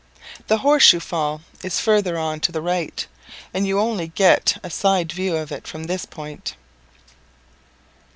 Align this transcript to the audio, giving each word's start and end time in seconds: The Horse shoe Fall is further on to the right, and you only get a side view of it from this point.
The 0.47 0.57
Horse 0.57 0.81
shoe 0.81 0.99
Fall 0.99 1.41
is 1.61 1.79
further 1.79 2.17
on 2.17 2.39
to 2.39 2.51
the 2.51 2.63
right, 2.63 3.05
and 3.53 3.67
you 3.67 3.79
only 3.79 4.07
get 4.07 4.57
a 4.63 4.71
side 4.71 5.11
view 5.11 5.35
of 5.35 5.51
it 5.51 5.67
from 5.67 5.83
this 5.83 6.07
point. 6.07 6.55